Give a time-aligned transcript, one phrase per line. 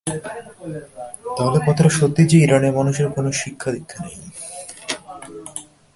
[1.37, 4.17] তাহলে কথাটা সত্যি যে, ইরানের মানুষদের কোনো শিক্ষা দীক্ষা নেই।